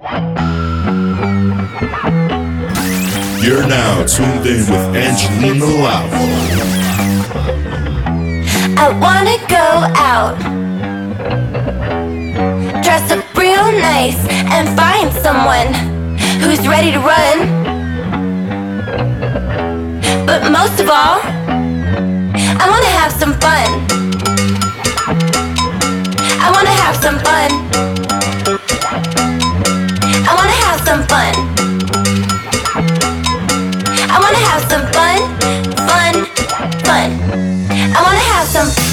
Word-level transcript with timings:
You're 0.00 0.14
now 3.66 4.06
tuned 4.06 4.46
in 4.46 4.60
with 4.70 4.94
Angelina 4.94 5.64
Love. 5.64 6.12
I 8.78 8.90
wanna 9.00 9.36
go 9.48 9.56
out, 9.96 10.38
dress 12.80 13.10
up 13.10 13.36
real 13.36 13.72
nice, 13.80 14.24
and 14.52 14.68
find 14.78 15.12
someone 15.14 15.74
who's 16.42 16.68
ready 16.68 16.92
to 16.92 17.00
run. 17.00 17.48
But 20.24 20.48
most 20.52 20.78
of 20.78 20.88
all, 20.88 21.20
I 22.56 22.68
wanna 22.70 22.92
have 23.00 23.12
some 23.12 23.34
fun. 23.40 23.84
I 26.40 26.50
wanna 26.54 26.70
have 26.70 26.94
some 26.94 27.18
fun. 27.18 28.07
Some 30.88 31.06
fun. 31.06 31.34
I 34.08 34.18
wanna 34.22 34.38
have 34.48 34.62
some 34.70 34.86
fun, 34.94 35.18
fun, 35.86 36.14
fun. 36.82 37.10
I 37.94 38.02
wanna 38.02 38.20
have 38.20 38.48
some. 38.48 38.87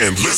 And 0.00 0.16
listen. 0.20 0.37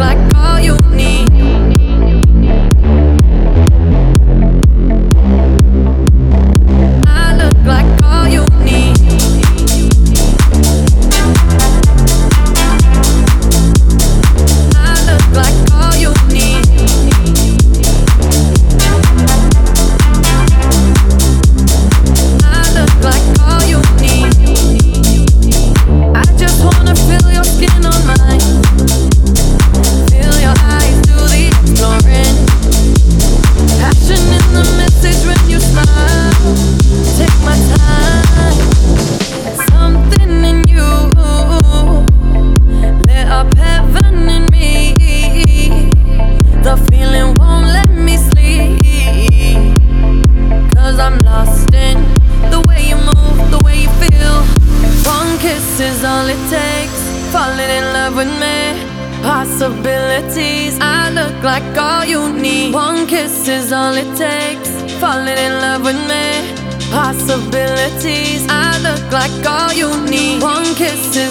Like 0.00 0.29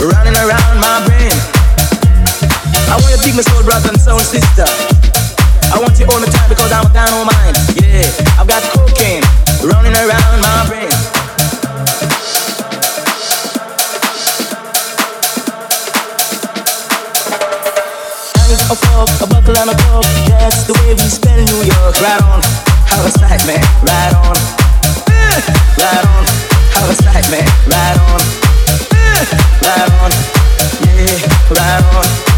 running 0.00 0.36
around 0.36 0.80
my 0.80 1.04
brain. 1.06 1.25
I 2.86 2.98
want 2.98 3.10
you 3.10 3.16
to 3.18 3.22
dig 3.22 3.34
my 3.34 3.42
soul, 3.42 3.62
brother 3.62 3.90
and 3.90 4.00
soul 4.00 4.20
sister. 4.20 4.66
I 5.74 5.78
want 5.82 5.98
you 5.98 6.06
all 6.06 6.20
the 6.20 6.30
time 6.30 6.48
because 6.48 6.70
I'm 6.70 6.86
down 6.92 7.10
on 7.10 7.26
mine. 7.26 7.54
Yeah, 7.82 8.06
I've 8.38 8.46
got 8.46 8.62
cocaine 8.70 9.22
running 9.66 9.94
around 9.94 10.40
my 10.40 10.66
brain. 10.68 10.90
a 18.70 18.74
fork, 18.74 19.10
a 19.22 19.26
buckle 19.26 19.56
and 19.58 19.70
a 19.70 19.76
cork. 19.86 20.04
That's 20.26 20.64
the 20.64 20.74
way 20.74 20.90
we 20.94 21.06
spell 21.06 21.38
New 21.38 21.62
York. 21.62 21.94
Right 22.02 22.22
on, 22.22 22.40
how 22.86 23.04
a 23.06 23.10
sight, 23.10 23.46
man. 23.46 23.62
Right 23.82 24.14
on, 24.14 24.36
eh. 25.06 25.38
right 25.78 26.04
on, 26.14 26.24
how 26.74 26.90
sight, 26.94 27.30
man. 27.30 27.46
Right 27.70 27.98
on, 28.10 28.20
eh. 28.90 29.22
right 29.62 29.90
on, 30.02 30.10
yeah, 30.82 31.54
right 31.54 31.94
on. 31.94 32.35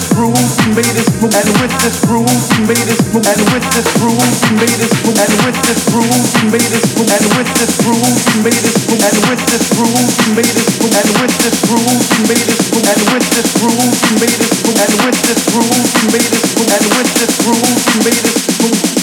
This 0.00 0.12
groove, 0.16 0.32
made 0.72 0.92
this 0.96 1.12
move. 1.20 1.34
And 1.36 1.50
with 1.60 1.74
this 1.84 2.00
groove, 2.08 2.24
we 2.24 2.72
made 2.72 2.84
this 2.88 3.00
move. 3.12 3.26
And 3.28 3.42
with 3.52 3.66
this 3.76 3.88
groove, 4.00 4.16
we 4.16 4.50
made 4.56 4.78
this 4.80 4.94
move. 5.04 5.18
And 5.20 5.34
with 5.44 5.60
this 5.68 5.80
groove, 5.92 6.24
we 6.40 6.44
made 6.56 6.70
this 6.72 6.88
move. 6.96 7.12
And 7.12 7.28
with 7.36 7.52
this 7.60 7.76
groove, 7.84 8.24
we 8.24 8.36
made 8.48 8.62
this 8.64 8.80
move. 8.88 9.04
And 9.04 9.18
with 9.28 9.44
this 9.52 9.66
groove, 9.76 10.08
we 10.16 10.30
made 10.40 10.54
this 10.56 10.72
move. 10.80 10.96
And 10.96 11.10
with 11.20 11.36
this 11.44 11.58
groove, 11.68 12.00
we 12.16 12.20
made 12.32 12.46
this 12.48 12.64
move. 12.72 12.88
And 12.88 13.02
with 13.12 13.28
this 13.28 13.50
groove, 13.60 13.92
we 14.00 14.12
made 14.24 14.36
this 14.40 14.56
move. 14.64 14.80
And 14.80 14.94
with 15.04 15.20
this 15.20 15.42
groove, 15.52 15.68
we 15.68 16.04
made 16.16 16.28
this 16.32 16.48
move. 16.56 16.70
And 16.70 16.86
with 16.96 17.10
this 17.20 17.34
groove, 17.44 17.76
we 17.84 17.96
made 18.08 18.20
this 18.24 18.40
move. 18.64 18.99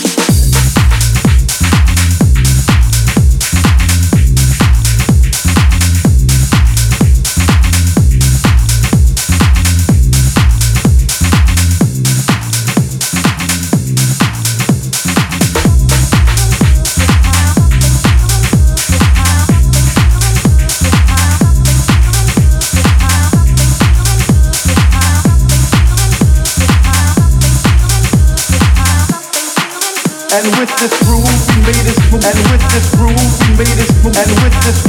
And 30.48 30.56
with 30.64 30.72
this 30.80 30.96
groove, 31.04 31.28
we 31.28 31.60
made 31.68 31.92
move. 32.08 32.24
And 32.24 32.40
with 32.48 32.64
this 32.72 32.88
made 32.96 33.68
move. 34.00 34.16
And 34.16 34.32
with 34.40 34.56
this 34.64 34.80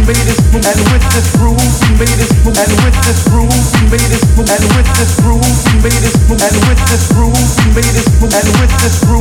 made 0.00 0.32
move. 0.48 0.64
And 0.64 0.80
with 0.88 1.04
this 1.12 1.28
made 1.92 2.24
move. 2.40 2.56
And 2.56 2.72
with 2.80 2.96
this 3.04 3.20
made 3.84 4.16
move. 4.32 4.48
And 4.48 4.64
with 4.72 4.88
this 4.96 5.12
made 5.12 6.08
move. 6.24 6.40
And 6.40 6.56
with 6.64 6.80
this 6.88 7.04
made 7.76 8.00
move. 8.00 8.32
And 8.32 8.48
with 8.48 8.72
this 8.72 8.96
made 8.96 9.20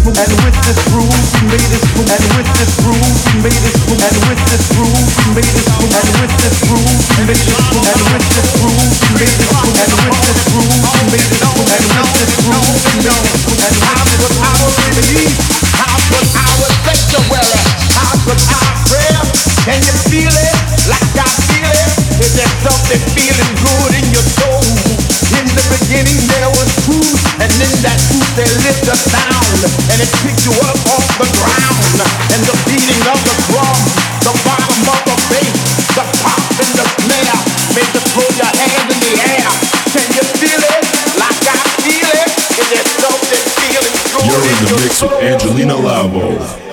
move. 0.00 0.16
And 0.16 0.32
with 0.32 0.48
this 0.48 0.48
made 0.48 0.48
move. 0.48 0.48
And 0.48 0.56
with 0.56 0.56
this 0.56 0.80
made 0.86 1.76
move. 1.76 2.08
And 2.08 2.24
with 2.24 2.40
this 2.40 2.64
made 3.26 3.44
move. 3.44 4.00
And 4.00 4.24
with 4.24 4.40
this 4.40 4.56
made 4.56 4.86
move. 14.72 14.85
Believe? 14.94 15.36
How 15.74 15.96
could 16.10 16.28
our 16.36 16.68
sanctuary? 16.86 17.60
How 17.96 18.12
could 18.22 18.40
our 18.40 18.72
prayer? 18.86 19.22
Can 19.66 19.80
you 19.82 19.94
feel 20.10 20.30
it 20.30 20.56
like 20.86 21.10
I 21.18 21.28
feel 21.50 21.66
it? 21.66 21.90
Is 22.22 22.32
there 22.38 22.52
something 22.62 23.02
feeling 23.14 23.52
good 23.58 23.92
in 23.98 24.06
your 24.14 24.26
soul? 24.38 24.62
In 25.36 25.46
the 25.52 25.64
beginning 25.74 26.20
there 26.30 26.50
was 26.54 26.70
truth, 26.86 27.20
and 27.42 27.50
in 27.50 27.72
that 27.82 27.98
truth 28.08 28.30
there 28.38 28.52
lived 28.62 28.86
a 28.88 28.96
sound, 28.96 29.60
and 29.90 29.98
it 30.00 30.10
picked 30.22 30.46
you 30.46 30.54
up 30.64 30.78
off 30.94 31.06
the 31.18 31.28
ground. 31.34 31.98
And 32.32 32.40
the 32.46 32.56
beating 32.64 33.02
of 33.10 33.18
the 33.26 33.34
drum, 33.50 33.78
the 34.22 34.34
bottom 34.46 34.82
of 34.86 35.00
the 35.04 35.16
bass, 35.28 35.60
the 35.98 36.04
pop 36.22 36.40
and 36.62 36.72
the 36.78 36.95
in 44.36 44.64
the 44.64 44.82
mix 44.82 45.02
with? 45.02 45.12
Angelina 45.12 45.76
Lavo. 45.76 46.65